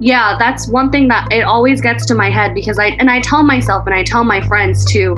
[0.00, 3.20] yeah, that's one thing that it always gets to my head because I and I
[3.20, 5.16] tell myself and I tell my friends too.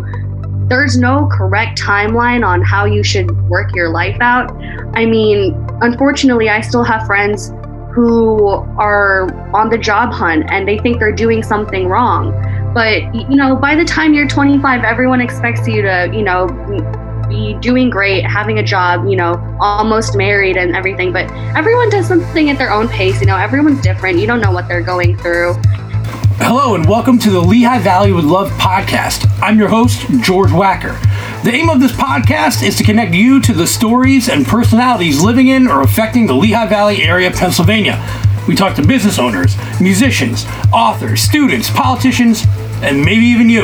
[0.69, 4.51] There's no correct timeline on how you should work your life out.
[4.95, 7.53] I mean, unfortunately, I still have friends
[7.95, 8.49] who
[8.79, 12.33] are on the job hunt and they think they're doing something wrong.
[12.75, 16.49] But you know, by the time you're 25, everyone expects you to, you know,
[17.61, 21.13] doing great, having a job, you know, almost married and everything.
[21.13, 23.21] But everyone does something at their own pace.
[23.21, 24.19] You know, everyone's different.
[24.19, 25.55] You don't know what they're going through.
[26.45, 29.27] Hello, and welcome to the Lehigh Valley with Love podcast.
[29.41, 31.01] I'm your host, George Wacker.
[31.45, 35.49] The aim of this podcast is to connect you to the stories and personalities living
[35.49, 37.99] in or affecting the Lehigh Valley area of Pennsylvania.
[38.49, 42.45] We talk to business owners, musicians, authors, students, politicians,
[42.83, 43.63] and maybe even you.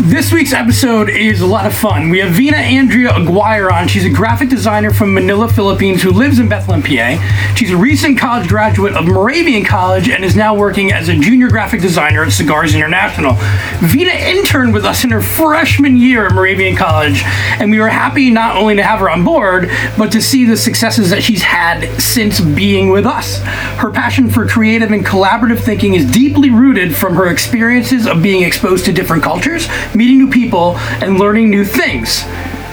[0.00, 2.08] This week's episode is a lot of fun.
[2.08, 3.88] We have Vina Andrea Aguirre on.
[3.88, 7.54] She's a graphic designer from Manila, Philippines, who lives in Bethlehem, PA.
[7.56, 11.48] She's a recent college graduate of Moravian College and is now working as a junior
[11.48, 13.36] graphic designer at Cigars International.
[13.80, 17.22] Vina interned with us in her freshman year at Moravian College,
[17.58, 19.68] and we were happy not only to have her on board,
[19.98, 23.40] but to see the successes that she's had since being with us.
[23.78, 28.44] Her passion for creative and collaborative thinking is deeply rooted from her experiences of being
[28.44, 32.24] exposed to different cultures meeting new people, and learning new things.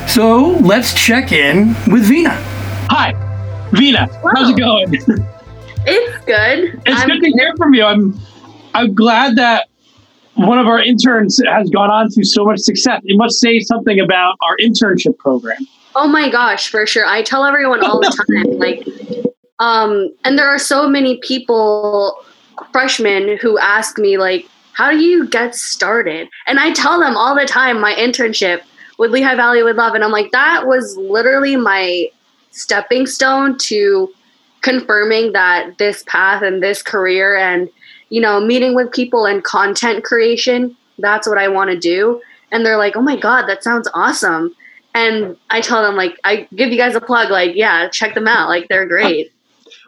[0.07, 2.31] So let's check in with Vina.
[2.89, 3.13] Hi,
[3.71, 4.07] Vina.
[4.35, 4.93] How's it going?
[5.87, 6.81] It's good.
[6.85, 7.83] It's I'm good to hear from you.
[7.83, 8.19] I'm
[8.73, 9.67] I'm glad that
[10.35, 13.01] one of our interns has gone on to so much success.
[13.05, 15.57] It must say something about our internship program.
[15.95, 17.05] Oh my gosh, for sure.
[17.05, 18.85] I tell everyone all the time, like,
[19.59, 22.23] um, and there are so many people,
[22.73, 26.27] freshmen, who ask me, like, how do you get started?
[26.47, 28.61] And I tell them all the time my internship
[28.97, 29.95] with Lehigh Valley with Love.
[29.95, 32.09] And I'm like, that was literally my
[32.51, 34.09] stepping stone to
[34.61, 37.69] confirming that this path and this career and,
[38.09, 42.21] you know, meeting with people and content creation, that's what I want to do.
[42.51, 44.53] And they're like, oh my God, that sounds awesome.
[44.93, 48.27] And I tell them, like, I give you guys a plug, like, yeah, check them
[48.27, 48.49] out.
[48.49, 49.31] Like, they're great.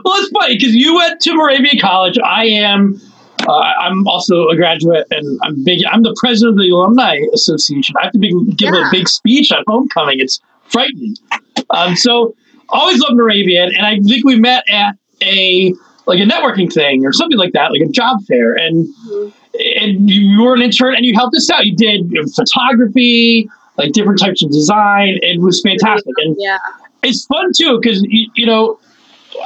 [0.03, 2.17] Well, it's funny because you went to Moravian College.
[2.23, 3.01] I am
[3.47, 5.81] uh, I'm also a graduate, and I'm big.
[5.89, 7.95] I'm the president of the alumni association.
[7.97, 8.87] I have to be, give yeah.
[8.87, 10.19] a big speech at homecoming.
[10.19, 11.15] It's frightening.
[11.69, 12.35] Um, so
[12.69, 15.73] always loved Moravian, and I think we met at a
[16.05, 19.29] like a networking thing or something like that, like a job fair, and mm-hmm.
[19.85, 21.65] and you were an intern and you helped us out.
[21.65, 25.19] You did photography, like different types of design.
[25.21, 26.57] It was fantastic, and yeah,
[27.03, 28.79] it's fun too because you, you know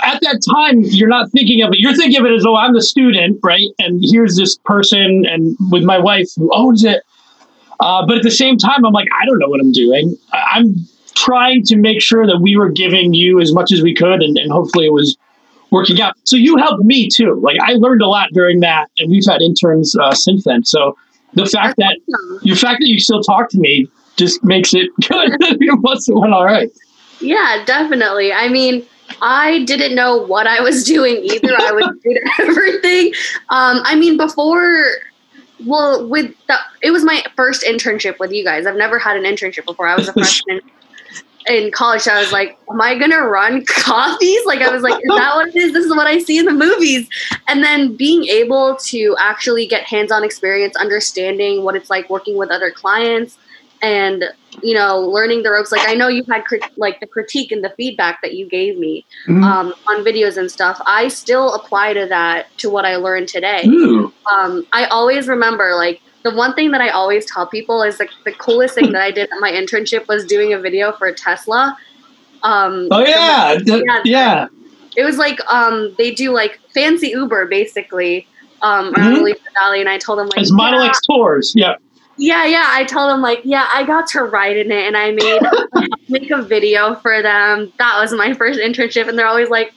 [0.03, 1.79] at that time you're not thinking of it.
[1.79, 3.67] You're thinking of it as oh i'm the student right?
[3.79, 7.03] And here's this person and with my wife who owns it.
[7.79, 10.15] Uh, but at the same time i'm like i don't know what i'm doing.
[10.33, 10.75] I'm
[11.15, 14.37] trying to make sure that we were giving you as much as we could and,
[14.37, 15.17] and hopefully it was
[15.71, 16.15] working out.
[16.25, 17.39] So you helped me too.
[17.41, 20.63] Like i learned a lot during that and we've had interns uh, since then.
[20.63, 20.97] So
[21.33, 21.97] the fact that
[22.43, 23.87] the fact that you still talk to me
[24.17, 25.37] just makes it good.
[25.39, 26.69] It went all right.
[27.19, 28.33] Yeah definitely.
[28.33, 28.85] I mean
[29.21, 31.55] I didn't know what I was doing either.
[31.59, 33.13] I was doing everything.
[33.49, 34.85] Um, I mean, before,
[35.65, 38.65] well, with the, it was my first internship with you guys.
[38.65, 39.87] I've never had an internship before.
[39.87, 40.61] I was a freshman
[41.47, 42.01] in college.
[42.01, 44.45] So I was like, am I gonna run coffees?
[44.45, 45.73] Like, I was like, is that what it is?
[45.73, 47.07] This is what I see in the movies.
[47.47, 52.49] And then being able to actually get hands-on experience, understanding what it's like working with
[52.49, 53.37] other clients,
[53.81, 54.25] and
[54.61, 55.71] you know learning the ropes.
[55.71, 58.77] Like i know you had crit- like the critique and the feedback that you gave
[58.77, 59.43] me mm-hmm.
[59.43, 60.81] um, on videos and stuff.
[60.85, 63.63] I still apply to that to what i learned today.
[64.31, 68.11] Um, i always remember like the one thing that i always tell people is like
[68.25, 71.77] the coolest thing that i did at my internship was doing a video for tesla.
[72.43, 73.55] Um, oh yeah.
[73.55, 74.47] the, yeah, yeah.
[74.97, 78.27] It was like um, they do like fancy uber basically
[78.61, 79.23] um, around mm-hmm.
[79.23, 80.89] the Valley, and I told them like it's Model yeah.
[80.89, 81.53] X tours.
[81.55, 81.75] Yeah
[82.21, 82.67] yeah, yeah.
[82.67, 86.29] I told them like, yeah, I got to write in it, and I made make
[86.29, 87.73] a video for them.
[87.79, 89.73] That was my first internship, and they're always like,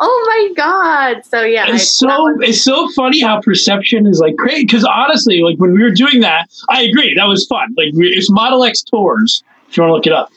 [0.00, 4.34] "Oh my god!" So yeah, it's I, so it's so funny how perception is like
[4.34, 4.66] great.
[4.66, 7.72] Because honestly, like when we were doing that, I agree that was fun.
[7.76, 10.32] Like it's Model X tours if you want to look it up,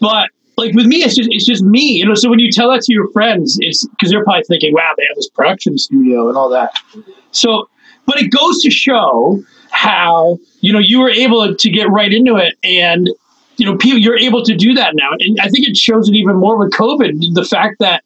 [0.00, 2.14] but like with me, it's just it's just me, you know.
[2.14, 5.04] So when you tell that to your friends, it's because they're probably thinking, "Wow, they
[5.06, 6.72] have this production studio and all that."
[7.30, 7.68] So,
[8.04, 9.40] but it goes to show
[9.70, 13.10] how you know you were able to get right into it and
[13.58, 16.14] you know people you're able to do that now and i think it shows it
[16.14, 18.02] even more with covid the fact that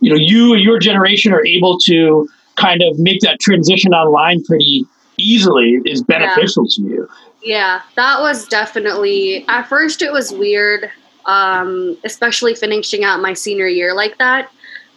[0.00, 4.44] you know you and your generation are able to kind of make that transition online
[4.44, 4.84] pretty
[5.16, 6.74] easily is beneficial yeah.
[6.74, 7.08] to you
[7.42, 10.90] yeah that was definitely at first it was weird
[11.26, 14.50] um, especially finishing out my senior year like that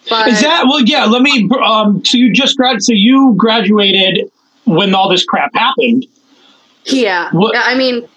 [0.09, 0.81] But Is that well?
[0.81, 1.05] Yeah.
[1.05, 1.49] Let me.
[1.63, 2.03] Um.
[2.03, 2.81] So you just grad.
[2.83, 4.29] So you graduated
[4.65, 6.05] when all this crap happened.
[6.85, 8.07] Yeah, What- I mean,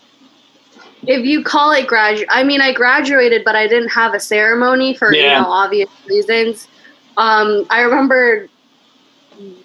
[1.06, 4.94] if you call it gradu, I mean, I graduated, but I didn't have a ceremony
[4.94, 6.68] for you know obvious reasons.
[7.16, 8.48] Um, I remember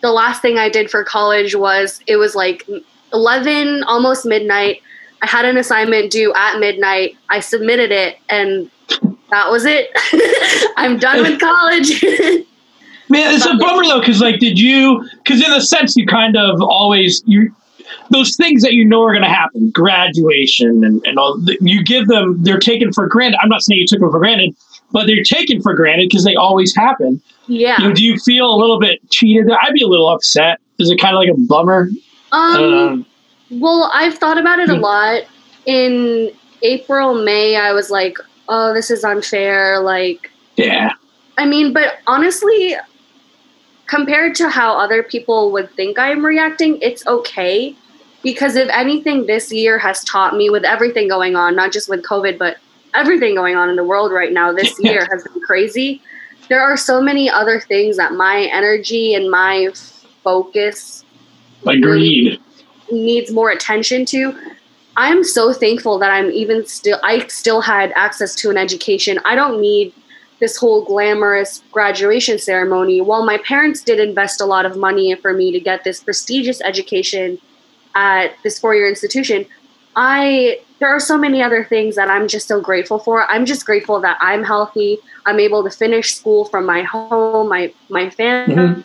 [0.01, 2.67] the last thing I did for college was it was like
[3.13, 4.81] eleven, almost midnight.
[5.23, 7.17] I had an assignment due at midnight.
[7.29, 8.69] I submitted it, and
[9.31, 9.89] that was it.
[10.77, 12.03] I'm done with college.
[13.09, 15.07] Man, it's a bummer though, because like, did you?
[15.23, 17.53] Because in a sense, you kind of always you
[18.11, 21.39] those things that you know are going to happen, graduation and and all.
[21.61, 23.39] You give them, they're taken for granted.
[23.41, 24.55] I'm not saying you took them for granted,
[24.91, 27.21] but they're taken for granted because they always happen.
[27.47, 27.75] yeah.
[27.81, 29.49] You know, do you feel a little bit cheated?
[29.49, 30.59] I'd be a little upset.
[30.79, 31.89] Is it kind of like a bummer?
[32.31, 33.05] Um.
[33.49, 34.81] Well, I've thought about it a Hmm.
[34.81, 35.23] lot.
[35.65, 36.31] In
[36.63, 38.17] April, May, I was like,
[38.47, 39.79] oh, this is unfair.
[39.81, 40.91] Like, Yeah.
[41.37, 42.75] I mean, but honestly,
[43.87, 47.75] compared to how other people would think I'm reacting, it's okay.
[48.23, 52.03] Because if anything, this year has taught me with everything going on, not just with
[52.03, 52.57] COVID, but
[52.93, 56.01] everything going on in the world right now, this year has been crazy.
[56.49, 59.69] There are so many other things that my energy and my
[60.23, 61.03] focus
[61.65, 62.39] Agreed.
[62.91, 64.37] needs more attention to
[64.97, 69.35] i'm so thankful that i'm even still i still had access to an education i
[69.35, 69.93] don't need
[70.39, 75.33] this whole glamorous graduation ceremony while my parents did invest a lot of money for
[75.33, 77.37] me to get this prestigious education
[77.95, 79.45] at this four-year institution
[79.95, 83.65] i there are so many other things that i'm just so grateful for i'm just
[83.65, 88.83] grateful that i'm healthy i'm able to finish school from my home my my family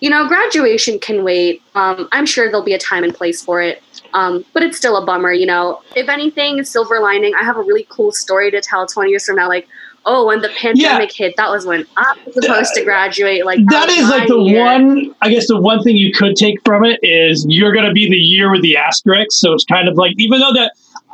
[0.00, 1.62] you know, graduation can wait.
[1.74, 3.82] Um, I'm sure there'll be a time and place for it.
[4.14, 5.82] Um, but it's still a bummer, you know.
[5.96, 9.36] If anything, silver lining, I have a really cool story to tell 20 years from
[9.36, 9.48] now.
[9.48, 9.68] Like,
[10.08, 13.44] oh, when the pandemic hit, that was when I was supposed to graduate.
[13.44, 14.64] Like, that was is like the year.
[14.64, 17.92] one i guess the one thing you could take from it is you're going to
[17.92, 20.72] be the year with the asterisk so it's kind of like even though that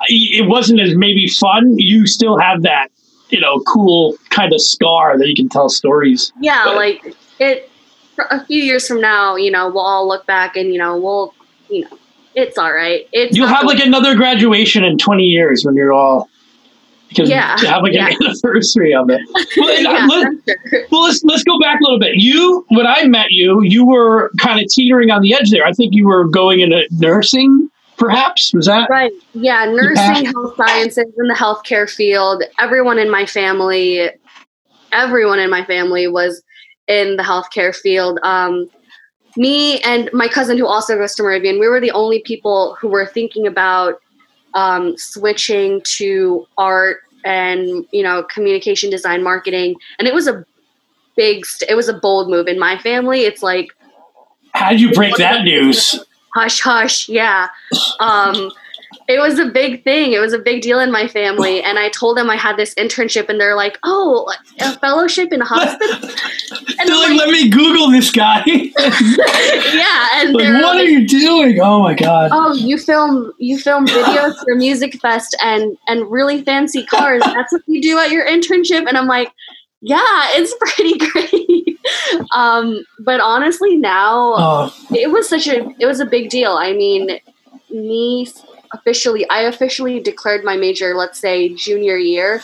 [0.09, 2.89] it wasn't as maybe fun you still have that
[3.31, 7.71] you know cool kind of scar that you can tell stories Yeah, But- like it.
[8.15, 10.97] For a few years from now, you know, we'll all look back and you know,
[10.97, 11.35] we'll,
[11.69, 11.99] you know,
[12.37, 13.09] it's all right.
[13.13, 16.29] It's you'll have like another graduation in 20 years when you're all
[17.15, 18.09] because Yeah, have like yeah.
[18.09, 19.21] an anniversary of it
[19.57, 20.87] well, uh, yeah, let, sure.
[20.91, 24.31] well, let's let's go back a little bit you when i met you you were
[24.41, 28.53] kind of teetering on the edge there i think you were going into nursing perhaps
[28.55, 29.13] was that Right.
[29.35, 29.67] Yeah.
[29.67, 32.43] Nursing, health sciences, in the healthcare field.
[32.59, 34.11] Everyone in my family,
[34.93, 36.43] everyone in my family was
[36.89, 38.19] in the healthcare field.
[38.23, 38.69] Um,
[39.37, 42.89] me and my cousin, who also goes to Moravian, we were the only people who
[42.89, 44.01] were thinking about
[44.55, 49.77] um, switching to art and you know communication design marketing.
[49.99, 50.45] And it was a
[51.17, 53.23] big st- it was a bold move in my family.
[53.23, 53.69] It's like
[54.53, 56.05] how did you break that news?
[56.35, 57.49] Hush hush yeah.
[58.01, 58.51] Um
[59.07, 60.13] it was a big thing.
[60.13, 61.63] It was a big deal in my family.
[61.75, 64.31] And i told them i had this internship and they're like oh
[64.61, 66.11] a fellowship in a hospital?
[66.79, 68.43] And They're like, I'm let me Google this guy.
[68.47, 71.59] yeah and like, what are you doing?
[71.61, 72.31] Oh my god.
[72.33, 77.23] oh you film you film videos for music fest and and really fancy cars.
[77.25, 78.87] That's what you do at your internship?
[78.87, 79.31] And i'm like
[79.81, 81.79] yeah it's pretty great.
[82.33, 86.53] Um but honestly now Oh, it was such a it was a big deal.
[86.53, 87.19] I mean
[87.71, 88.27] me
[88.75, 92.43] officially i officially declared my major let's say junior year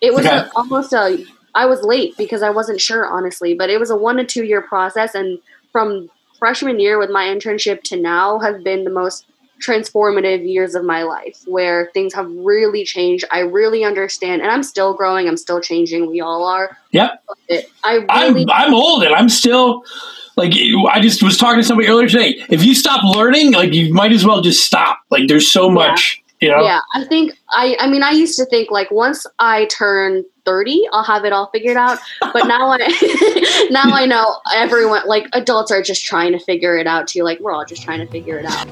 [0.00, 0.36] it was Okay.
[0.38, 3.96] a, almost a i was late because i wasn't sure honestly but it was a
[3.96, 5.38] one to two year process and
[5.72, 9.26] from freshman year with my internship to now have been the most
[9.66, 14.62] transformative years of my life where things have really changed i really understand and i'm
[14.62, 17.22] still growing i'm still changing we all are Yep.
[17.84, 19.84] I I'm I'm old and I'm still
[20.36, 20.52] like
[20.90, 22.44] I just was talking to somebody earlier today.
[22.50, 24.98] If you stop learning, like you might as well just stop.
[25.10, 26.62] Like there's so much, you know.
[26.62, 30.88] Yeah, I think I I mean I used to think like once I turn 30,
[30.92, 31.98] I'll have it all figured out.
[32.20, 36.86] But now I now I know everyone like adults are just trying to figure it
[36.86, 37.22] out too.
[37.22, 38.66] Like we're all just trying to figure it out.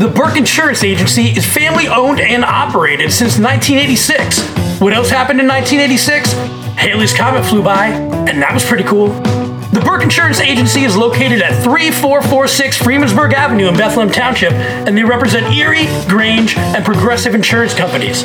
[0.00, 4.80] The Burke Insurance Agency is family owned and operated since 1986.
[4.80, 6.59] What else happened in 1986?
[6.80, 9.08] Halley's Comet flew by, and that was pretty cool.
[9.08, 15.04] The Burke Insurance Agency is located at 3446 Freemansburg Avenue in Bethlehem Township, and they
[15.04, 18.22] represent Erie, Grange, and Progressive Insurance Companies.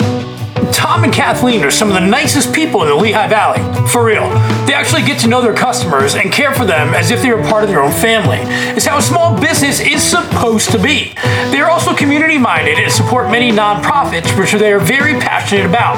[0.74, 3.59] Tom and Kathleen are some of the nicest people in the Lehigh Valley.
[3.89, 4.29] For real.
[4.65, 7.43] They actually get to know their customers and care for them as if they were
[7.43, 8.39] part of their own family.
[8.74, 11.13] It's how a small business is supposed to be.
[11.51, 15.97] They are also community minded and support many nonprofits, which they are very passionate about.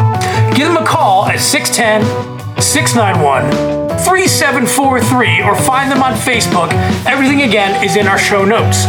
[0.56, 3.50] Give them a call at 610 691
[4.00, 6.72] 3743 or find them on Facebook.
[7.06, 8.86] Everything again is in our show notes.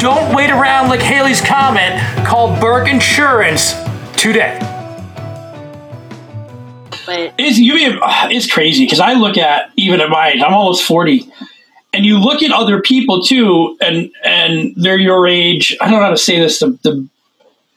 [0.00, 1.98] Don't wait around like Halley's comet.
[2.26, 3.72] Call Burke Insurance
[4.16, 4.58] today.
[7.06, 7.74] But It's you.
[7.74, 7.98] mean-
[8.30, 11.30] It's crazy because I look at even at my age, I'm almost forty,
[11.92, 15.76] and you look at other people too, and and they're your age.
[15.80, 17.06] I don't know how to say this the, the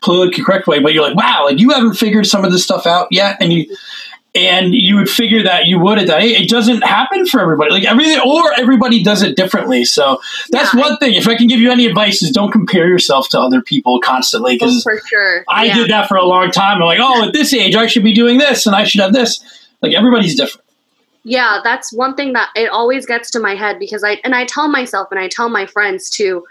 [0.02, 2.88] politically correct way, but you're like, wow, like you haven't figured some of this stuff
[2.88, 3.66] out yet, and you
[4.36, 6.22] and you would figure that you would at that.
[6.22, 6.42] age.
[6.42, 7.72] It doesn't happen for everybody.
[7.72, 9.86] Like everything, or everybody does it differently.
[9.86, 10.20] So
[10.52, 11.16] that's Yeah, one thing.
[11.16, 14.56] If I can give you any advice, is don't compare yourself to other people constantly
[14.56, 15.44] because oh, for sure.
[15.50, 15.76] I yeah.
[15.76, 16.78] did that for a long time.
[16.78, 19.14] I'm like, oh, at this age, I should be doing this, and I should have
[19.14, 19.40] this.
[19.82, 20.66] Like everybody's different.
[21.24, 24.46] Yeah, that's one thing that it always gets to my head because I and I
[24.46, 26.46] tell myself and I tell my friends too,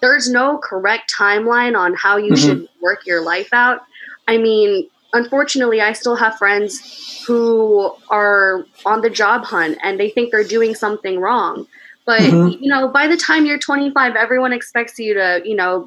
[0.00, 2.38] there's no correct timeline on how you Mhm.
[2.38, 3.82] should work your life out.
[4.26, 10.10] I mean, unfortunately, I still have friends who are on the job hunt and they
[10.10, 11.66] think they're doing something wrong.
[12.06, 12.62] But Mhm.
[12.62, 15.86] you know, by the time you're 25, everyone expects you to, you know,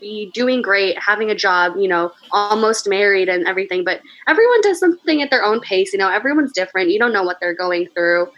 [0.00, 3.82] be doing great, having a job, you know, almost married and everything.
[3.82, 5.92] But everyone does something at their own pace.
[5.92, 6.90] You know, everyone's different.
[6.90, 8.28] You don't know what they're going through,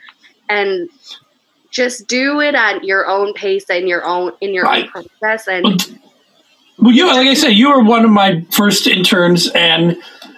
[0.49, 0.89] and
[1.71, 4.85] just do it at your own pace and your own in your Right.
[4.85, 4.89] own
[5.21, 5.49] process.
[5.49, 6.01] And
[6.81, 9.97] Well, you like I said, you were one of my first interns, and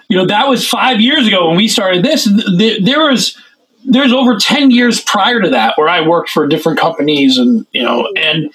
[0.09, 2.25] you know that was five years ago when we started this.
[2.57, 3.37] Th- There was
[3.85, 7.83] there's over ten years prior to that where I worked for different companies, and you
[7.83, 8.51] know, and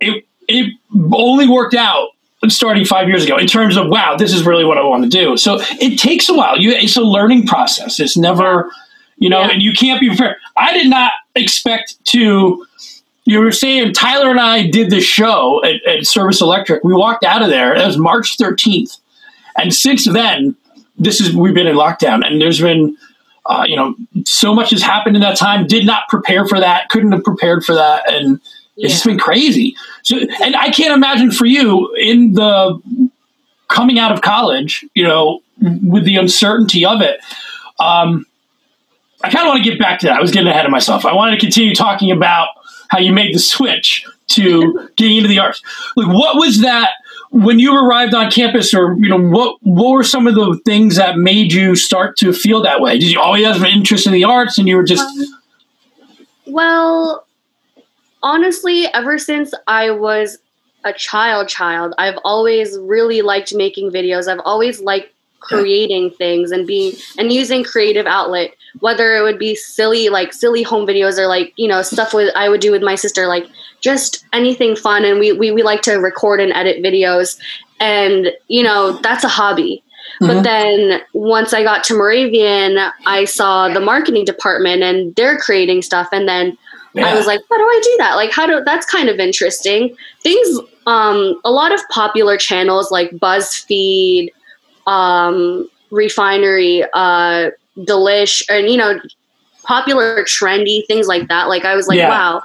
[0.00, 0.74] it it
[1.12, 2.08] only worked out
[2.48, 5.08] starting five years ago in terms of wow, this is really what I want to
[5.08, 5.36] do.
[5.36, 6.58] So it takes a while.
[6.60, 8.00] You it's a learning process.
[8.00, 8.70] It's never
[9.18, 9.50] you know, Yeah.
[9.52, 10.36] and you can't be prepared.
[10.56, 12.66] I did not expect to
[13.24, 16.84] you were saying Tyler and I did this show at, at Service Electric.
[16.84, 17.74] We walked out of there.
[17.74, 18.98] It was March 13th,
[19.56, 20.56] and since then,
[20.98, 22.96] this is we've been in lockdown, and there's been,
[23.46, 25.66] uh, you know, so much has happened in that time.
[25.66, 26.88] Did not prepare for that.
[26.90, 28.40] Couldn't have prepared for that, and
[28.76, 29.76] it's just been crazy.
[30.02, 32.80] So, and I can't imagine for you in the
[33.68, 37.20] coming out of college, you know, with the uncertainty of it.
[37.78, 38.26] Um,
[39.22, 40.18] I kind of want to get back to that.
[40.18, 41.04] I was getting ahead of myself.
[41.06, 42.48] I wanted to continue talking about
[42.88, 45.62] how you made the switch to getting into the arts.
[45.96, 46.90] Like, what was that
[47.30, 50.96] when you arrived on campus, or you know, what what were some of the things
[50.96, 52.98] that made you start to feel that way?
[52.98, 55.40] Did you always have an interest in the arts, and you were just Um,
[56.46, 57.26] well,
[58.22, 60.38] honestly, ever since I was
[60.84, 64.28] a child, child, I've always really liked making videos.
[64.28, 65.10] I've always liked
[65.40, 70.62] creating things and being and using creative outlet whether it would be silly like silly
[70.62, 73.46] home videos or like you know stuff with i would do with my sister like
[73.80, 77.38] just anything fun and we we, we like to record and edit videos
[77.80, 79.82] and you know that's a hobby
[80.20, 80.26] Mhm.
[80.26, 85.80] but then once i got to moravian i saw the marketing department and they're creating
[85.80, 86.58] stuff and then
[86.96, 88.14] I was like, how do I do that?
[88.14, 89.96] Like, how do that's kind of interesting.
[90.20, 94.28] Things, um, a lot of popular channels like BuzzFeed,
[94.86, 99.00] um, Refinery, uh, Delish, and you know,
[99.64, 101.48] popular trendy things like that.
[101.48, 102.08] Like, I was like, Yeah.
[102.08, 102.42] wow,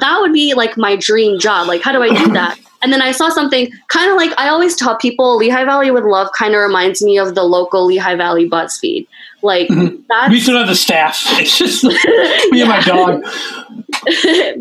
[0.00, 1.68] that would be like my dream job.
[1.68, 2.58] Like, how do I do that?
[2.82, 6.02] And then I saw something kind of like I always tell people Lehigh Valley with
[6.02, 9.06] Love kind of reminds me of the local Lehigh Valley BuzzFeed.
[9.40, 10.02] Like Mhm.
[10.08, 11.20] that's we still have the staff.
[11.40, 11.84] It's just
[12.50, 13.22] me and my dog.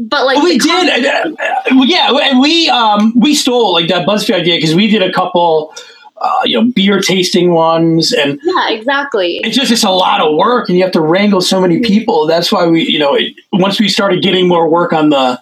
[0.10, 1.06] but like Well, we did.
[1.06, 5.02] uh, uh, yeah, and we um, we stole like that BuzzFeed idea because we did
[5.02, 5.74] a couple,
[6.22, 9.40] uh, you know, beer tasting ones, and Yeah, exactly.
[9.44, 12.28] it's just it's a lot of work, and you have to wrangle so many people.
[12.28, 15.40] That's why we, you know, it, once we started getting more work on the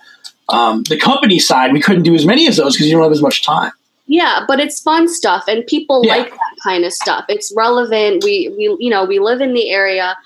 [0.49, 3.11] um, the company side, we couldn't do as many of those because you don't have
[3.11, 3.71] as much time.
[4.07, 6.15] Yeah, but it's fun stuff and people Yeah.
[6.15, 7.25] like that kind of stuff.
[7.29, 8.23] It's relevant.
[8.23, 10.17] We we you know, we live in the area.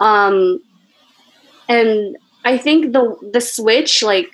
[0.00, 0.60] Um
[1.68, 4.30] and I think the the switch like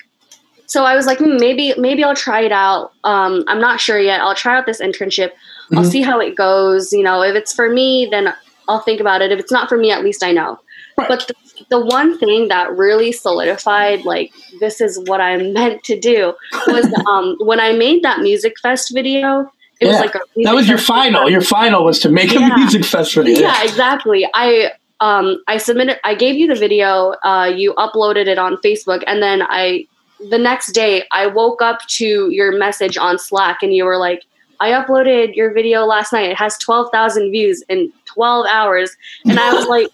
[0.66, 2.93] so I was like hmm, maybe maybe I'll try it out.
[3.04, 4.21] Um I'm not sure yet.
[4.21, 5.33] I'll try out this internship.
[5.73, 5.90] I'll Mhm.
[5.90, 8.33] see how it goes, you know, if it's for me then
[8.68, 9.30] I'll think about it.
[9.30, 10.59] If it's not for me, at least I know.
[10.97, 11.09] Right.
[11.09, 11.35] But the,
[11.71, 14.30] the one thing that really solidified like
[14.61, 16.35] this is what I'm meant to do
[16.68, 19.50] was um when I made that music fest video.
[19.80, 20.00] It was Yeah.
[20.02, 21.23] like a That was your final.
[21.25, 21.33] video.
[21.33, 23.38] Your final was to make a music fest video.
[23.40, 24.26] Yeah, exactly.
[24.35, 29.02] I um I submitted I gave you the video, uh you uploaded it on Facebook
[29.06, 29.87] and then I
[30.30, 34.23] the next day I woke up to your message on Slack and you were like
[34.64, 36.30] I uploaded your video last night.
[36.30, 38.97] It has 12,000 views in 12 hours.
[39.26, 39.88] And I was like,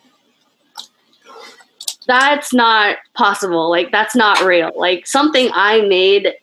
[2.07, 3.69] that's not possible.
[3.69, 4.71] Like, that's not real.
[4.77, 6.35] Like, something I made.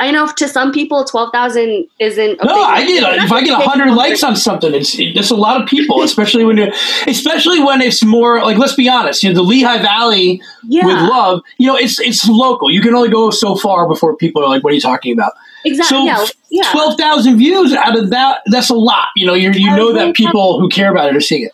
[0.00, 2.44] I know to some people, 12,000 isn't.
[2.44, 3.24] No, I get.
[3.24, 6.56] If I get 100 likes on something, it's, it's a lot of people, especially when
[6.56, 6.72] you
[7.06, 10.86] especially when it's more like, let's be honest, you know, the Lehigh Valley Yeah.
[10.86, 12.70] with love, you know, it's, it's local.
[12.70, 15.32] You can only go so far before people are like, what are you talking about?
[15.64, 15.96] Exactly.
[15.98, 16.24] So yeah.
[16.58, 16.70] Yeah.
[16.72, 19.08] twelve thousand views out of that that's a lot.
[19.16, 21.52] You know, you you know that people who care about it are seeing it.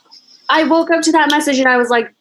[0.50, 2.12] I woke up to that message and I was like,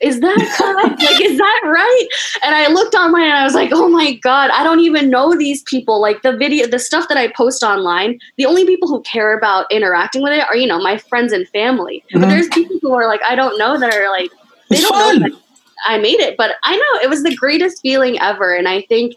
[0.00, 1.02] is that correct?
[1.02, 2.06] like, is that right?
[2.42, 5.34] And I looked online and I was like, oh my God, I don't even know
[5.36, 6.00] these people.
[6.00, 9.64] Like the video, the stuff that I post online, the only people who care about
[9.72, 12.04] interacting with it are, you know, my friends and family.
[12.14, 12.20] Mhm.
[12.20, 14.30] But there's people who are like, I don't know that are like,
[14.68, 15.30] they It's don't fun.
[15.30, 15.38] know
[15.86, 16.36] I made it.
[16.36, 18.54] But I know it was the greatest feeling ever.
[18.54, 19.14] And I think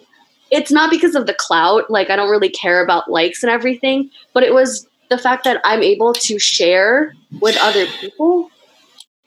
[0.52, 1.90] it's not because of the clout.
[1.90, 5.62] Like, I don't really care about likes and everything, but it was the fact that
[5.64, 8.50] I'm able to share with other people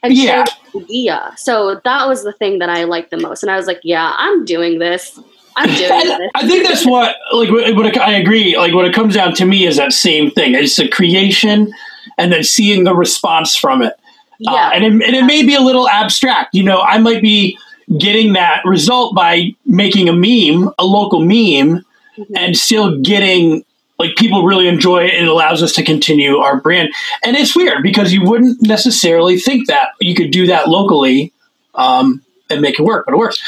[0.03, 0.45] and Yeah.
[0.45, 1.33] share the idea.
[1.37, 3.43] So that was the thing that I liked the most.
[3.43, 5.19] And I was like, yeah, I'm doing this.
[5.57, 6.31] I'm doing this.
[6.35, 8.57] I think that's what like what, it, I agree.
[8.57, 10.55] Like what it comes down to me is that same thing.
[10.55, 11.73] It's the creation
[12.19, 13.93] and then seeing the response from it.
[13.93, 14.71] Uh, Yeah.
[14.75, 16.55] and it, and it may be a little abstract.
[16.55, 17.59] You know, I might be
[17.99, 21.85] getting that result by making a meme, a local meme,
[22.19, 22.27] Mhm.
[22.37, 23.65] and still getting
[23.99, 26.89] like people really enjoy it and it allows us to continue our brand.
[27.25, 31.33] And it's weird because you wouldn't necessarily think that you could do that locally
[31.75, 33.41] um, and make it work, but it works.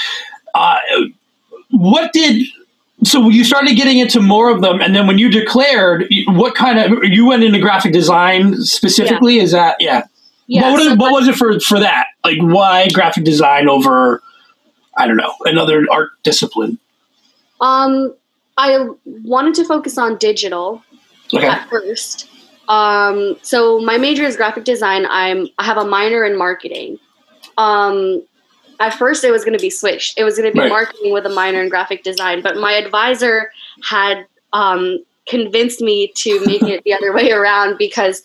[0.54, 0.76] Uh,
[1.70, 2.46] what did
[3.02, 6.78] so you started getting into more of them and then when you declared what kind
[6.78, 10.04] of you went into graphic design specifically is that yeah,
[10.46, 10.70] yeah.
[10.70, 14.22] what, was, so what was it for for that like why graphic design over
[14.96, 16.78] i don't know another art discipline
[17.60, 18.14] Um,
[18.56, 20.82] I wanted to focus on digital
[21.32, 22.28] okay at first.
[22.68, 25.06] Um, so my major is graphic design.
[25.08, 26.98] I'm I have a minor in marketing.
[27.58, 28.22] Um,
[28.80, 30.18] at first it was going to be switched.
[30.18, 30.68] It was going to be Right.
[30.68, 33.50] marketing with a minor in graphic design, but my advisor
[33.82, 38.22] had um, convinced me to make it the other way around because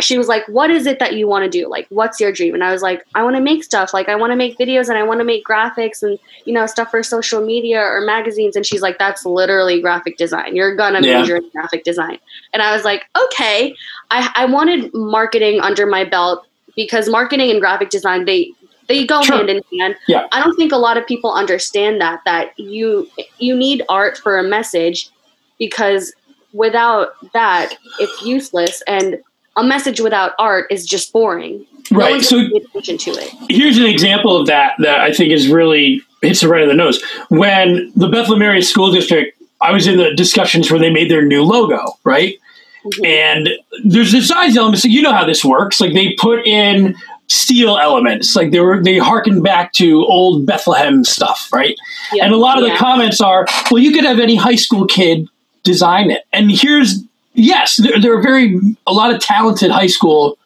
[0.00, 1.68] she was like, "What is it that you want to do?
[1.68, 3.92] Like, what's your dream?" And I was like, "I want to make stuff.
[3.92, 6.66] Like, I want to make videos and I want to make graphics and you know
[6.66, 10.56] stuff for social media or magazines." And she's like, "That's literally graphic design.
[10.56, 11.20] You're gonna Yeah.
[11.20, 12.18] major in graphic design."
[12.52, 13.74] And I was like, "Okay."
[14.10, 16.46] I, I wanted marketing under my belt
[16.76, 18.52] because marketing and graphic design they
[18.86, 19.36] they go Sure.
[19.36, 19.96] hand in hand.
[20.06, 20.26] Yeah.
[20.32, 23.06] I don't think a lot of people understand that that you
[23.38, 25.10] you need art for a message
[25.58, 26.12] because
[26.52, 29.18] without that it's useless and
[29.56, 31.66] a message without art is just boring.
[31.90, 33.30] Right one's so attention to it.
[33.48, 36.74] here's an example of that that i think is really hits the right of the
[36.74, 41.10] nose when the bethlehem area school district i was in the discussions where they made
[41.10, 42.36] their new logo right
[42.84, 43.06] Mhm.
[43.06, 43.48] and
[43.84, 44.82] there's design elements.
[44.82, 45.80] So you know how this works.
[45.80, 46.94] Like they put in
[47.26, 48.36] steel elements.
[48.36, 51.74] Like they were they harken back to old Bethlehem stuff, right?
[52.12, 52.24] Yeah.
[52.24, 55.26] And a lot of the comments are, well, you could have any high school kid
[55.62, 56.24] design it.
[56.32, 57.02] And here's
[57.34, 60.38] yes, there, there are very a lot of talented high school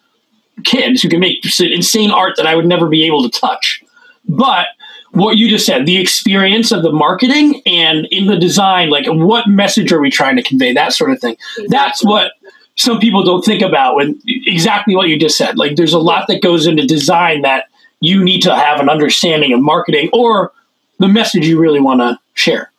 [0.64, 3.82] kids who can make insane art that I would never be able to touch.
[4.28, 4.66] But
[5.12, 9.46] what you just said, the experience of the marketing and in the design, like what
[9.46, 11.36] message are we trying to convey, that sort of thing.
[11.68, 12.32] That's what
[12.76, 15.58] some people don't think about when exactly what you just said.
[15.58, 17.66] Like there's a lot that goes into design that
[18.00, 20.52] you need to have an understanding of marketing or
[20.98, 22.71] the message you really want to share.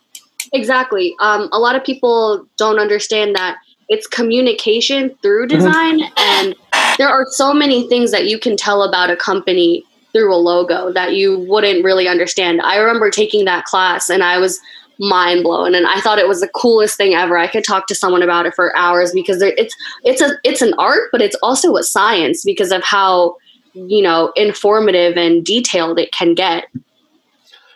[0.53, 1.15] Exactly.
[1.19, 3.57] Um, a lot of people don't understand that
[3.89, 5.57] it's communication through Mm-hmm.
[5.57, 6.55] design, and
[6.97, 10.93] there are so many things that you can tell about a company through a logo
[10.93, 12.61] that you wouldn't really understand.
[12.61, 14.59] I remember taking that class, and I was
[14.99, 17.37] mind blown, and I thought it was the coolest thing ever.
[17.37, 20.61] I could talk to someone about it for hours because there, it's it's a it's
[20.61, 23.35] an art, but it's also a science because of how
[23.73, 26.67] you know informative and detailed it can get.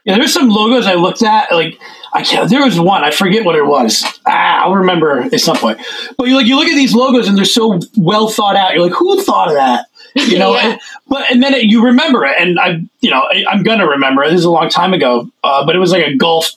[0.08, 1.52] Yeah, there's some logos I looked at.
[1.52, 1.78] Like
[2.14, 2.50] I can't.
[2.50, 4.06] There was one I forget what it was.
[4.26, 5.80] Ah, I'll remember at some point.
[6.18, 8.74] But you like you look at these logos and they're so well thought out.
[8.74, 9.88] You're like, who thought of that?
[10.16, 10.54] You know.
[10.58, 10.72] Yeah.
[10.72, 13.86] and, but and then it, you remember it, and I, you know, I, I'm gonna
[13.86, 14.30] remember it.
[14.30, 15.30] This is a long time ago.
[15.44, 16.52] Uh, but it was like a golf,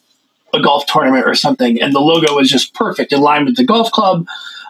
[0.54, 3.64] a golf tournament or something, and the logo was just perfect, in line with the
[3.64, 4.26] golf club.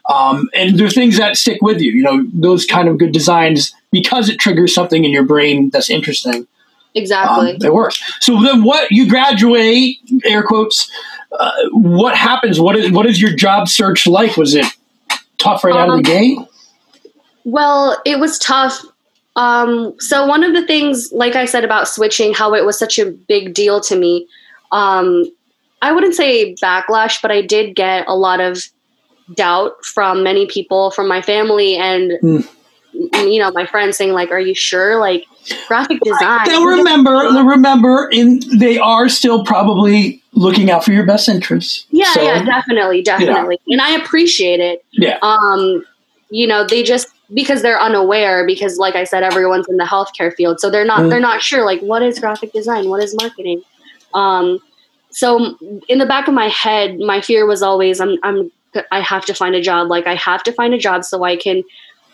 [0.08, 1.92] Um, and there are things that stick with you.
[1.92, 5.90] You know, those kind of good designs because it triggers something in your brain that's
[5.90, 6.46] interesting
[6.94, 7.52] Exactly.
[7.52, 8.02] um, it works.
[8.20, 10.90] So then, what you graduate, air quotes.
[11.38, 12.58] Uh, what happens?
[12.60, 14.36] What is what is your job search like?
[14.36, 14.66] Was it
[15.38, 16.38] tough right out of the Um, gate?
[17.44, 18.82] Well, it was tough.
[19.36, 22.98] Um, so one of the things, like I said about switching, how it was such
[22.98, 24.26] a big deal to me.
[24.72, 25.24] Um,
[25.82, 28.58] I wouldn't say backlash, but I did get a lot of
[29.34, 32.48] doubt from many people from my family and Mm.
[32.92, 34.98] You know my friends saying like are you sure?
[34.98, 35.24] Like
[35.68, 36.40] graphic design.
[36.46, 37.10] Now remember,
[37.44, 41.86] remember, in they are still probably looking out for your best interests.
[41.90, 43.58] yeah So, yeah definitely definitely.
[43.68, 44.84] And i appreciate it.
[44.92, 45.18] Yeah.
[45.22, 45.84] um
[46.30, 50.32] you know they just because they're unaware because like i said everyone's in the healthcare
[50.34, 51.10] field so they're not Mm.
[51.10, 52.88] they're not sure like what is graphic design?
[52.88, 53.62] What is marketing?
[54.14, 54.60] Um
[55.10, 55.56] so
[55.88, 58.52] in the back of my head my fear was always i'm i'm
[58.92, 59.88] i have to find a job.
[59.90, 61.64] Like i have to find a job so i can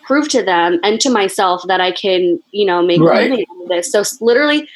[0.07, 3.29] prove to them and to myself that i can you know make Right.
[3.29, 4.67] living out of this so literally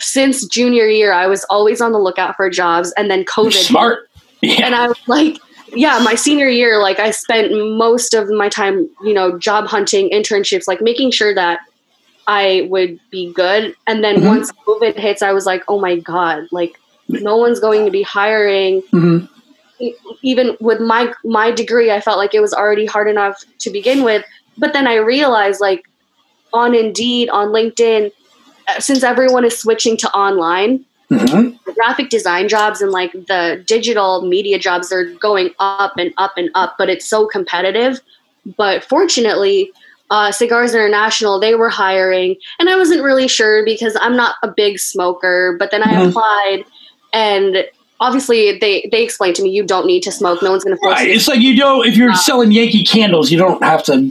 [0.00, 3.66] since junior year i was always on the lookout for jobs and then covid hit
[3.66, 4.08] Smart.
[4.42, 4.64] Yeah.
[4.64, 5.36] and I was like,
[5.74, 10.08] yeah, my senior year, like I spent most of my time, you know, job hunting,
[10.08, 11.60] internships, like making sure that
[12.26, 13.76] I would be good.
[13.86, 14.26] And then Mhm.
[14.28, 16.72] once COVID hits, I was like, oh my God, like
[17.10, 18.80] no one's going to be hiring.
[18.94, 19.28] Mhm.
[19.78, 23.68] E- Even with my my degree, I felt like it was already hard enough to
[23.70, 24.24] begin with.
[24.60, 25.82] But then I realized, like
[26.52, 28.12] on Indeed, on LinkedIn,
[28.68, 31.58] uh, since everyone is switching to online, Mhm.
[31.74, 36.50] graphic design jobs and like the digital media jobs are going up and up and
[36.54, 38.00] up, but it's so competitive.
[38.56, 39.72] But fortunately,
[40.10, 44.48] uh, Cigars International, they were hiring, and I wasn't really sure because I'm not a
[44.48, 45.56] big smoker.
[45.58, 46.08] But then I Mhm.
[46.10, 46.64] applied,
[47.12, 47.64] and
[48.00, 50.42] obviously they they explained to me you don't need to smoke.
[50.42, 51.08] No one's going to force Right.
[51.08, 51.14] you.
[51.14, 51.86] It's like you don't.
[51.86, 54.10] If you're Uh, selling Yankee candles, you don't have to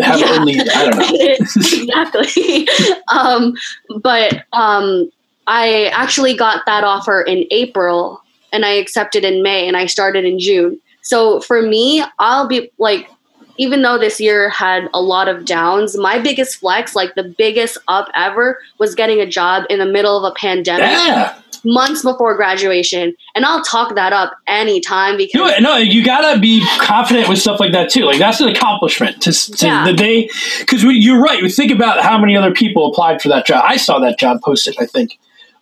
[0.00, 0.36] have Yeah.
[0.38, 0.60] only.
[0.60, 1.08] I don't know.
[1.20, 2.68] exactly.
[3.08, 3.54] um,
[4.02, 5.10] but um,
[5.46, 10.24] I actually got that offer in April and I accepted in May and I started
[10.24, 10.78] in June.
[11.02, 13.08] So for me, I'll be like,
[13.56, 17.76] even though this year had a lot of downs, my biggest flex, like the biggest
[17.88, 21.38] up ever, was getting a job in the middle of a pandemic Yeah.
[21.64, 23.14] Months before graduation.
[23.34, 25.62] And I'll talk that up anytime Do because it.
[25.62, 28.04] No, you gotta be confident with stuff like that too.
[28.04, 29.84] Like that's an accomplishment to, to Yeah.
[29.84, 30.28] the day.
[30.60, 31.50] Because you're right.
[31.52, 33.64] Think about how many other people applied for that job.
[33.66, 34.76] I saw that job posted.
[34.78, 35.18] I think.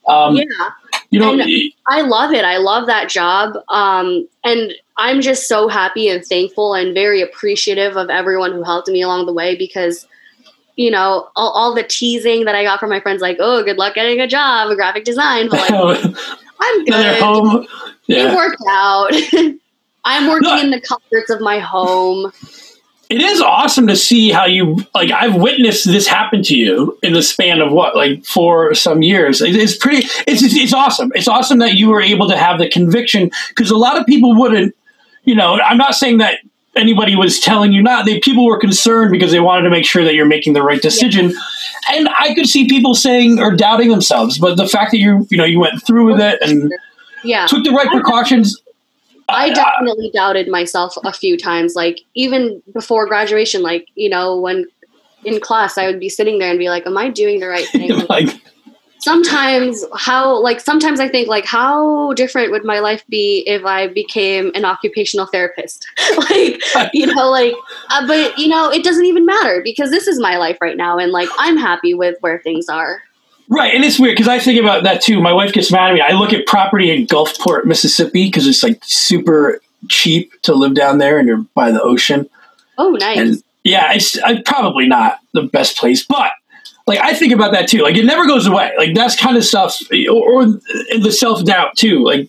[0.07, 0.45] Um, yeah.
[1.11, 2.45] You know, And- I love it.
[2.45, 3.55] I love that job.
[3.69, 8.89] Um, and I'm just so happy and thankful and very appreciative of everyone who helped
[8.89, 10.07] me along the way because,
[10.79, 13.77] you know, all, all the teasing that I got from my friends, like, oh, good
[13.79, 15.49] luck getting a job, a graphic design.
[15.51, 16.05] But like,
[16.61, 17.21] I'm good.
[17.21, 17.63] home.
[18.07, 18.35] It Yeah.
[18.37, 19.11] worked out.
[20.05, 20.61] I'm working No.
[20.61, 22.33] in the comforts of my home.
[23.11, 25.11] It is awesome to see how you like.
[25.11, 29.41] I've witnessed this happen to you in the span of what, like for some years.
[29.41, 30.07] It- It's pretty.
[30.27, 31.11] It's it's awesome.
[31.15, 34.35] It's awesome that you were able to have the conviction because a lot of people
[34.39, 34.77] wouldn't.
[35.25, 36.39] You know, I'm not saying that
[36.79, 38.07] anybody was telling you not.
[38.07, 40.81] They people were concerned because they wanted to make sure that you're making the right
[40.81, 41.33] decision.
[41.91, 45.37] And I could see people saying or doubting themselves, but the fact that you you
[45.37, 46.73] know you went through with it and
[47.25, 47.47] Yeah.
[47.47, 48.61] took the right precautions.
[49.29, 51.75] I uh, definitely doubted myself a few times.
[51.75, 54.67] Like even before graduation, like you know, when
[55.25, 57.67] in class, I would be sitting there and be like, "Am I doing the right
[57.69, 58.29] thing?" like
[58.99, 63.89] sometimes, how like sometimes I think like, how different would my life be if I
[63.89, 65.87] became an occupational therapist?
[66.31, 67.55] like you know, like,
[67.91, 70.99] uh, but you know, it doesn't even matter because this is my life right now,
[70.99, 73.03] and like I'm happy with where things are.
[73.51, 75.23] Right, and it's weird because I think about that too.
[75.23, 76.01] My wife gets mad at me.
[76.01, 80.99] I look at property in Gulfport, Mississippi, because it's like super cheap to live down
[80.99, 82.29] there, and you're by the ocean.
[82.77, 83.19] Oh, nice.
[83.19, 86.31] And yeah, it's uh, probably not the best place, but
[86.89, 87.83] like I think about that too.
[87.83, 88.73] Like it never goes away.
[88.77, 89.79] Like that's kind of stuff,
[90.11, 92.03] or, or the self doubt too.
[92.03, 92.29] Like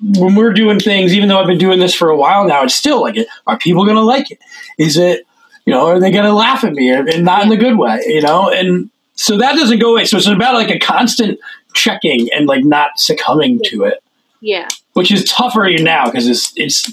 [0.00, 2.74] when we're doing things, even though I've been doing this for a while now, it's
[2.74, 4.38] still like, are people going to like it?
[4.78, 5.26] Is it,
[5.64, 8.02] you know, are they going to laugh at me, and not in the good way,
[8.06, 8.50] you know?
[8.50, 10.04] And so that doesn't go away.
[10.04, 11.40] So it's about like a constant
[11.72, 14.02] checking and like not succumbing to it,
[14.40, 14.68] yeah.
[14.92, 16.92] which is tougher now because it's it's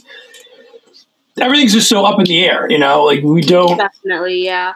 [1.39, 3.03] everything's just so up in the air, you know.
[3.03, 3.77] Like we don't.
[3.77, 4.75] Definitely, yeah.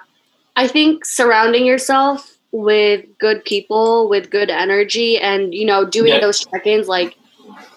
[0.55, 6.19] I think surrounding yourself with good people, with good energy, and you know, doing Yeah.
[6.19, 7.15] those check-ins, like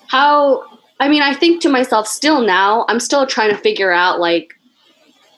[0.09, 0.65] how.
[1.01, 2.85] I mean, I think to myself still now.
[2.89, 4.53] I'm still trying to figure out, like,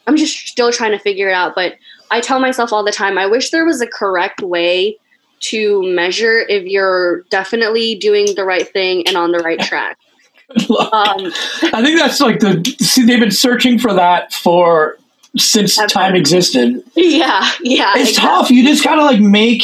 [0.07, 1.55] I'm just still trying to figure it out.
[1.55, 1.75] But
[2.11, 4.97] I tell myself all the time, I wish there was a correct way
[5.41, 9.99] to measure if you're definitely doing the right thing and on the right track.
[10.51, 11.31] Um,
[11.73, 14.97] I think that's like the see they've been searching for that for
[15.37, 15.89] since Ever.
[15.89, 16.83] time existed.
[16.95, 17.93] yeah, yeah.
[17.97, 18.15] It's exactly.
[18.15, 18.51] tough.
[18.51, 19.63] You just gotta like make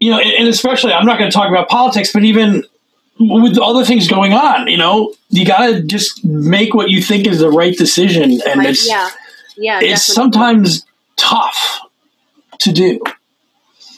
[0.00, 2.64] you know, and especially I'm not gonna talk about politics, but even
[3.20, 7.26] with all the things going on, you know, you gotta just make what you think
[7.26, 9.10] is the right decision and Like, it's yeah,
[9.56, 9.80] yeah.
[9.80, 10.32] it's definitely.
[10.32, 10.86] sometimes
[11.16, 11.80] tough
[12.58, 13.00] to do.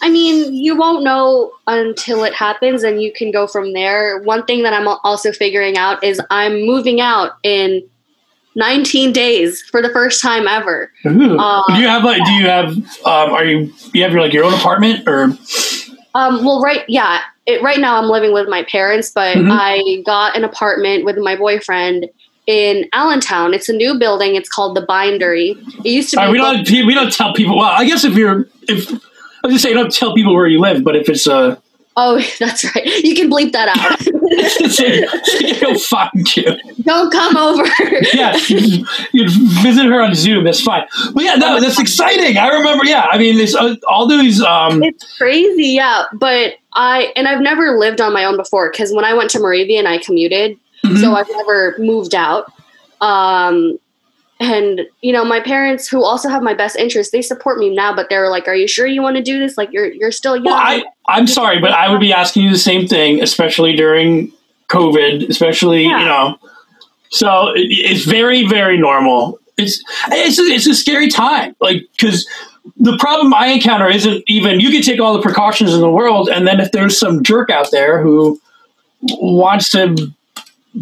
[0.03, 4.21] I mean, you won't know until it happens, and you can go from there.
[4.21, 7.83] One thing that I'm also figuring out is I'm moving out in
[8.57, 10.91] 19 days for the first time ever.
[11.05, 12.25] Uh, do you have like?
[12.25, 12.69] Do you have?
[13.05, 13.73] Um, are you?
[13.93, 15.25] You have your like your own apartment or?
[16.15, 17.21] Um, well, right, yeah.
[17.47, 19.51] It, right now, I'm living with my parents, but Mhm.
[19.51, 22.07] I got an apartment with my boyfriend
[22.47, 23.53] in Allentown.
[23.53, 24.35] It's a new building.
[24.37, 25.57] It's called the Bindery.
[25.85, 26.23] It used to be.
[26.23, 26.71] Right, we don't.
[26.87, 27.59] We don't tell people.
[27.59, 30.61] Well, I guess if you're, if I was just saying, don't tell people where you
[30.61, 30.85] live.
[30.85, 31.57] But if it's uh,
[31.97, 32.87] oh, that's right.
[33.05, 34.01] You can bleep that out.
[34.71, 36.57] say, go find you.
[36.83, 37.65] don't come over.
[38.13, 39.29] Yeah, you, you
[39.63, 40.45] visit her on Zoom.
[40.45, 40.87] That's fine.
[41.15, 42.37] But yeah, no, that's exciting.
[42.37, 42.85] I remember.
[42.85, 44.41] Yeah, I mean, this uh, all these.
[44.43, 46.05] Um, It's crazy, yeah.
[46.13, 49.41] But I and I've never lived on my own before because when I went to
[49.41, 51.01] Moravian, I commuted, mhm.
[51.01, 52.53] so I've never moved out.
[53.01, 53.79] Um,
[54.45, 57.95] and you know, my parents, who also have my best interest, they support me now.
[57.95, 59.57] But they're like, "Are you sure you want to do this?
[59.57, 62.51] Like, you're you're still young." Well, I, I'm sorry, but I would be asking you
[62.51, 64.33] the same thing, especially during
[64.69, 65.99] COVID, especially, Yeah.
[66.01, 66.39] you know.
[67.11, 69.39] So it, it's very, very normal.
[69.57, 71.55] It's, it's, a, it's a scary time.
[71.61, 72.29] Like, because
[72.77, 76.29] the problem I encounter isn't even, you can take all the precautions in the world,
[76.29, 78.41] and then if there's some jerk out there who
[79.21, 79.95] wants to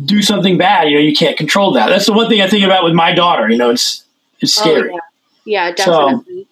[0.05, 1.89] do something bad, you know, you can't control that.
[1.89, 3.49] That's the one thing I think about with my daughter.
[3.51, 4.05] You know, it's,
[4.41, 4.91] it's Oh, scary.
[5.45, 5.69] yeah.
[5.69, 6.47] yeah, So- definitely.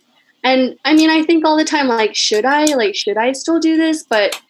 [0.45, 2.65] and I mean, I think all the time, like, should I?
[2.75, 4.03] Like, should I still do this?
[4.03, 4.41] But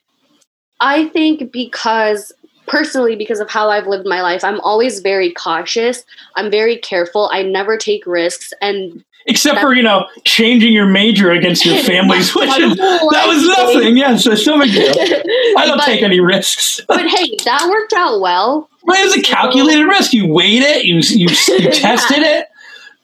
[0.81, 2.33] I think because
[2.67, 6.05] personally, because of how I've lived my life, I'm always very cautious.
[6.37, 7.29] I'm very careful.
[7.33, 12.35] I never take risks, and Except for, you know, changing your major against your family's
[12.35, 12.77] wishes.
[12.77, 13.97] that was nothing.
[13.97, 14.91] Yes, that's no big deal.
[15.59, 16.81] I don't But- take any risks.
[16.89, 18.69] but hey, that worked out well.
[18.87, 20.13] But it was a calculated risk.
[20.15, 21.29] You weighed it, you you,
[21.59, 22.47] you tested it,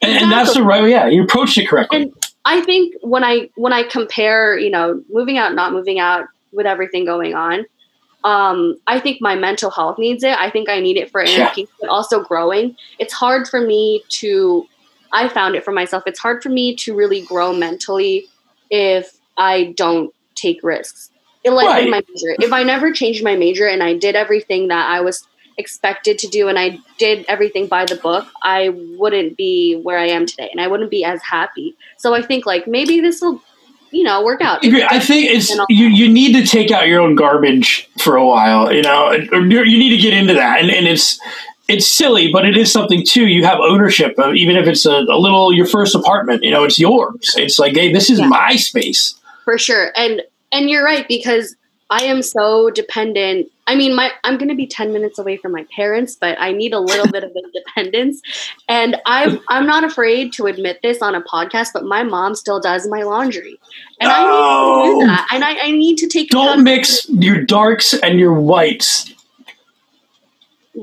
[0.01, 0.89] and, and that's the right way.
[0.89, 2.01] Yeah, you approached it correctly.
[2.01, 2.13] And
[2.45, 6.65] I think when I when I compare, you know, moving out, not moving out, with
[6.65, 7.65] everything going on,
[8.23, 10.35] um, I think my mental health needs it.
[10.39, 11.65] I think I need it for inner Yeah.
[11.79, 12.75] but also growing.
[12.97, 14.65] It's hard for me to.
[15.11, 16.03] I found it for myself.
[16.05, 18.27] It's hard for me to really grow mentally
[18.69, 21.09] if I don't take risks.
[21.43, 21.89] It like Right.
[21.89, 22.35] my major.
[22.39, 25.25] If I never changed my major and I did everything that I was
[25.57, 30.07] expected to do and I did everything by the book, I wouldn't be where I
[30.07, 31.75] am today and I wouldn't be as happy.
[31.97, 33.41] So I think like maybe this will,
[33.91, 34.59] you know, work out.
[34.63, 35.87] I think it's you.
[35.87, 39.77] You need to take out your own garbage for a while, you know, you you
[39.77, 41.19] need to get into that, and, and it's
[41.67, 43.27] it's silly, but it is something too.
[43.27, 46.43] You have ownership of, even if it's a, a little your first apartment.
[46.43, 47.33] You know, it's yours.
[47.37, 48.27] It's like, hey, this is Yeah.
[48.27, 49.15] my space.
[49.45, 51.55] for sure and and you're right because
[51.89, 55.53] i am so dependent i mean my i'm going to be 10 minutes away from
[55.53, 58.21] my parents but i need a little bit of independence
[58.67, 62.59] and i i'm not afraid to admit this on a podcast but my mom still
[62.59, 63.57] does my laundry
[64.01, 67.41] and i need to do that and i, I need to take Don't mix your
[67.43, 69.13] darks and your whites.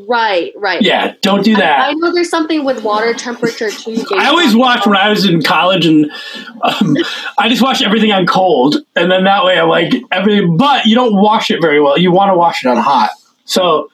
[0.08, 1.88] Right right Yeah, don't do that.
[1.88, 5.42] I know there's something with water temperature too I always watched when I was in
[5.42, 6.10] college, and
[6.62, 6.96] um,
[7.38, 10.56] I just watched everything on cold, and then that way I like everything.
[10.56, 11.96] But you don't wash it very well.
[11.96, 13.10] You want to wash it on hot.
[13.44, 13.90] So,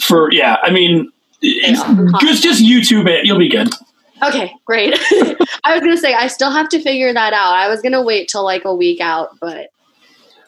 [0.00, 1.82] for yeah, I mean, it's,
[2.20, 3.24] just just YouTube it.
[3.24, 3.72] You'll be good.
[4.22, 4.94] okay great
[5.64, 7.92] i was going to say i still have to figure that out i was going
[7.92, 9.70] to wait till like a week out but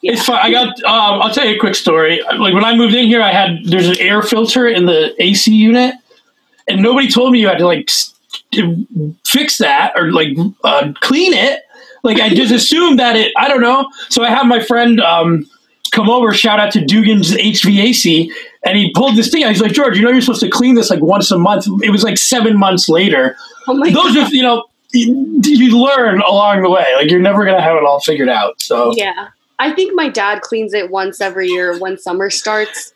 [0.06, 0.12] yeah.
[0.12, 0.38] It's fine.
[0.42, 0.68] I got.
[0.84, 2.22] Um, I'll tell you a quick story.
[2.22, 5.52] Like when I moved in here, I had there's an air filter in the AC
[5.54, 5.94] unit,
[6.68, 7.90] and nobody told me you had to like
[9.24, 11.62] fix that or like uh, clean it.
[12.02, 13.32] Like I just assumed that it.
[13.36, 13.90] I don't know.
[14.08, 15.48] So I have my friend um,
[15.92, 16.32] come over.
[16.32, 18.30] Shout out to Dugan's HVAC,
[18.64, 19.50] and he pulled this thing out.
[19.50, 21.66] He's like, George, you know you're supposed to clean this like once a month.
[21.82, 23.36] It was like seven months later.
[23.66, 24.64] oh my Those god are you know.
[24.92, 26.86] You learn along the way.
[26.94, 28.62] Like you're never gonna have it all figured out.
[28.62, 29.28] So Yeah.
[29.58, 32.92] I think my dad cleans it once every year when summer starts.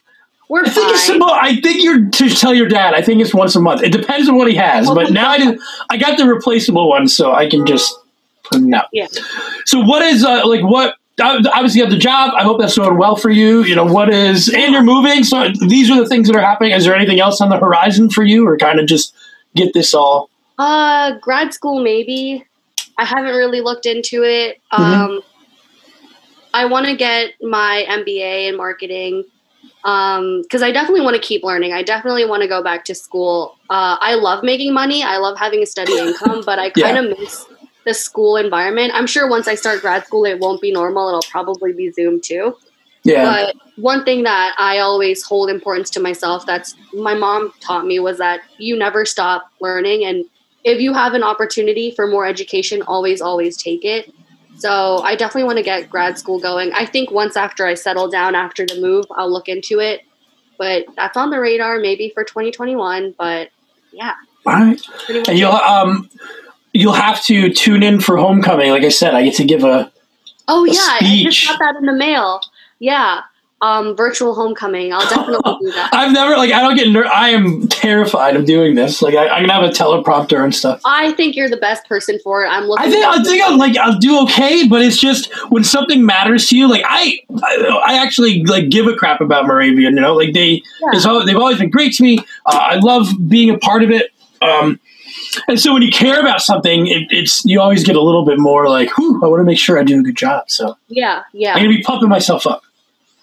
[0.49, 1.23] We're I think it's fine.
[1.23, 2.94] I think you're to tell your dad.
[2.94, 3.83] I think it's once a month.
[3.83, 4.88] It depends on what he has.
[4.88, 7.96] Oh but now I did, I got the replaceable one, so I can just
[8.75, 8.87] out.
[8.92, 9.07] Yeah.
[9.64, 10.96] So what is uh, like what?
[11.20, 12.33] uh, Obviously, you have the job.
[12.37, 13.62] I hope that's going well for you.
[13.62, 15.23] You know what is, and you're moving.
[15.23, 16.73] So these are the things that are happening.
[16.73, 19.14] Is there anything else on the horizon for you, or kind of just
[19.55, 20.31] get this all?
[20.59, 22.44] Uh, grad school maybe.
[22.99, 24.61] I haven't really looked into it.
[24.73, 25.18] Mm-hmm.
[26.52, 29.24] Um, I want to get my MBA in marketing
[29.82, 31.72] because I definitely want to keep learning.
[31.72, 33.56] I definitely want to go back to school.
[33.70, 35.02] Uh, I love making money.
[35.02, 37.46] I love having a steady income, but I kind of miss
[37.86, 38.92] the school environment.
[38.94, 41.08] I'm sure once I start grad school, it won't be normal.
[41.08, 42.56] It'll probably be Zoom too.
[43.02, 43.24] Yeah.
[43.24, 47.98] But one thing that I always hold importance to myself that's my mom taught me
[47.98, 50.26] was that you never stop learning and
[50.64, 54.12] if you have an opportunity for more education, always always take it.
[54.61, 56.73] So I definitely want to get grad school going.
[56.73, 60.03] I think once after I settle down after the move, I'll look into it.
[60.59, 63.49] But that's on the radar maybe for 2021, but
[63.92, 64.12] yeah.
[64.44, 64.81] All right.
[65.09, 66.11] And you'll um
[66.75, 68.70] you'll have to tune in for homecoming.
[68.70, 69.90] Like I said, I get to give a
[70.46, 72.40] Oh a yeah, I just got that in the mail.
[72.79, 73.23] Yeah.
[73.62, 74.90] Um, virtual homecoming.
[74.92, 75.90] I'll definitely do that.
[75.92, 79.03] I've never like I don't get ner- I am terrified of doing this.
[79.03, 80.81] Like I, I'm gonna have a teleprompter and stuff.
[80.87, 82.49] I think you're the best person for it.
[82.49, 82.87] I'm looking.
[82.87, 86.46] I think I think I'll like I'll do okay, but it's just when something matters
[86.49, 86.68] to you.
[86.70, 89.94] Like I, I, I actually like give a crap about Moravian.
[89.94, 90.62] You know, like they,
[90.94, 91.23] Yeah.
[91.27, 92.18] they've always been great to me.
[92.46, 94.11] Uh, I love being a part of it.
[94.40, 94.81] Um,
[95.49, 98.38] and so when you care about something, it, it's you always get a little bit
[98.38, 101.25] more like, "Whew, I want to make sure I do a good job." So Yeah,
[101.35, 101.53] yeah.
[101.53, 102.62] I'm gonna be pumping myself up.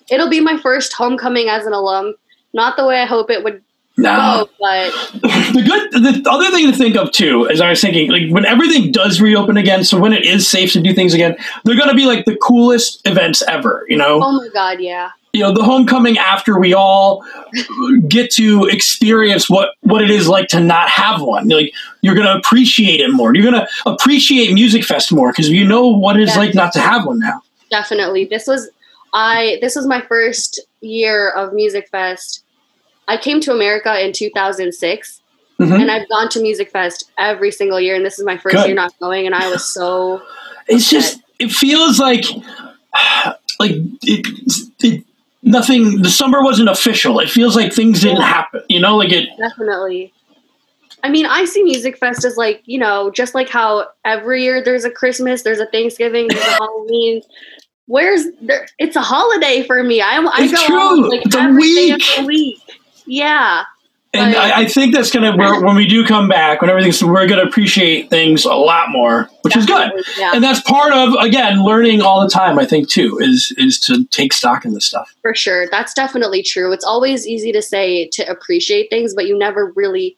[0.09, 2.15] It'll be my first homecoming as an alum.
[2.53, 3.61] Not the way I hope it would
[3.97, 4.91] No, go, but
[5.21, 5.91] the good
[6.23, 9.19] the other thing to think of too as i was thinking like when everything does
[9.19, 12.05] reopen again so when it is safe to do things again they're going to be
[12.05, 15.09] like the coolest events ever you know oh my god, yeah.
[15.33, 17.25] you know the homecoming after we all
[18.07, 22.27] get to experience what what it is like to not have one like you're going
[22.27, 26.33] to appreciate it more you're going to appreciate Musikfest more because you know what it's
[26.35, 26.41] Yeah.
[26.41, 28.23] like not to have one now Definitely.
[28.23, 28.69] This was
[29.17, 32.43] I this was my first year of Musikfest.
[33.07, 35.21] I came to America in 2006
[35.59, 35.81] Mhm.
[35.81, 38.67] and I've gone to Musikfest every single year and this is my first Good.
[38.67, 40.21] year not going and I was so
[40.67, 42.25] it's just it feels like
[43.59, 43.71] like
[44.03, 44.27] it,
[44.83, 45.03] it
[45.41, 49.29] nothing the summer wasn't official it feels like things didn't happen you know like it
[49.39, 50.13] definitely
[51.03, 54.83] I mean, I see Musikfest as like, you know, just like how every year there's
[54.83, 57.21] a Christmas, there's a Thanksgiving, there's a Halloween.
[57.87, 58.67] Where's there?
[58.79, 60.01] It's a holiday for me.
[60.01, 60.79] I, I It's go true.
[61.03, 62.03] out like It's a every day week.
[62.17, 62.61] the week.
[63.05, 63.63] Yeah.
[64.13, 64.53] and Right.
[64.53, 67.43] I, I think that's gonna where, when we do come back when everything's we're gonna
[67.43, 72.01] appreciate things a lot more which is good Yeah, and that's part of again learning
[72.01, 75.35] all the time i think too is is to take stock in this stuff for
[75.35, 75.67] sure.
[75.71, 76.71] That's definitely true.
[76.71, 80.17] It's always easy to say to appreciate things, but you never really.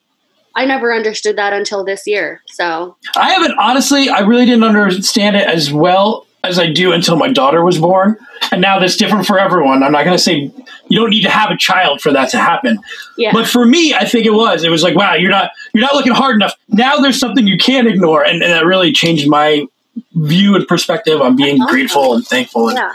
[0.56, 2.42] I never understood that until this year.
[2.46, 7.16] So i haven't honestly i really didn't understand it as well as i do until
[7.16, 8.16] my daughter was born
[8.52, 10.50] and now that's different for everyone i'm not gonna say
[10.88, 12.78] you don't need to have a child for that to happen
[13.20, 14.64] yeah, But for me, I think it was.
[14.64, 16.54] It was like, wow, you're not you're not looking hard enough.
[16.68, 19.66] Now there's something you can't ignore, and, and that really changed my
[20.14, 21.74] view and perspective on being awesome.
[21.74, 22.92] grateful and thankful and, yeah.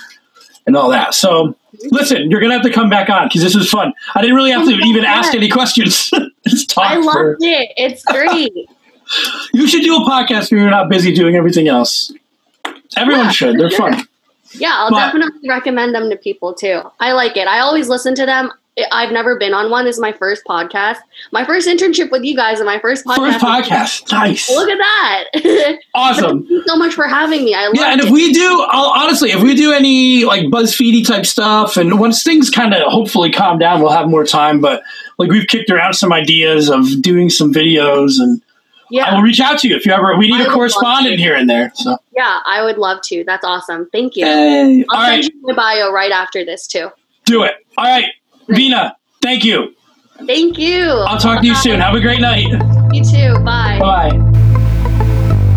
[0.66, 1.14] and all that.
[1.14, 1.56] So
[1.92, 3.94] listen, you're gonna have to come back on because this was fun.
[4.16, 6.10] I didn't really have Oh to my even ask any questions.
[6.78, 7.72] I for- it.
[7.78, 8.52] It's great.
[9.54, 12.12] you should do a podcast when you're not busy doing everything else.
[12.98, 13.60] Everyone Yeah, should.
[13.60, 13.92] They're sure.
[13.92, 14.08] fun.
[14.54, 16.82] Yeah, I'll But- definitely recommend them to people too.
[17.00, 17.48] I like it.
[17.48, 18.52] I always listen to them.
[18.92, 19.86] I've never been on one.
[19.86, 20.98] This is my first podcast.
[21.32, 23.40] My first internship with you guys and my first podcast.
[23.40, 24.12] First podcast.
[24.12, 24.50] Nice.
[24.50, 25.78] Look at that.
[25.96, 26.40] Awesome.
[26.40, 27.54] Thank you so much for having me.
[27.54, 28.12] I love Yeah, and if it.
[28.12, 32.50] we do, I'll, honestly, if we do any like BuzzFeedy type stuff, and once things
[32.50, 34.60] kind of hopefully calm down, we'll have more time.
[34.60, 34.84] But
[35.18, 38.42] like we've kicked around some ideas of doing some videos, and
[38.86, 40.16] I yeah, will reach out to you if you ever.
[40.16, 41.72] We need would a correspondent here and there.
[41.74, 43.24] So, yeah, I would love to.
[43.26, 43.90] That's awesome.
[43.92, 44.26] Thank you.
[44.26, 46.90] All I'll right, send you my bio right after this too.
[47.26, 47.56] do it.
[47.78, 48.06] All right,
[48.50, 49.74] Vina, thank you.
[50.26, 50.84] Thank you.
[50.84, 51.80] I'll talk to you soon.
[51.80, 52.48] Have a great night.
[52.94, 53.44] You too.
[53.44, 53.80] Bye.
[53.80, 54.22] Bye.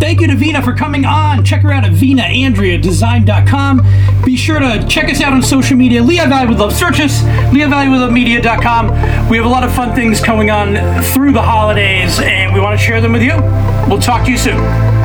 [0.00, 1.44] Thank you to Vina for coming on.
[1.44, 4.22] Check her out at VinaAndreaDesign.com.
[4.24, 6.02] Be sure to check us out on social media.
[6.02, 6.72] Lehigh Valley with Love.
[6.72, 9.28] Search us, LehighValleyWithLoveMedia.com.
[9.28, 12.78] We have a lot of fun things going on through the holidays, and we want
[12.78, 13.34] to share them with you.
[13.88, 14.97] We'll talk to you soon.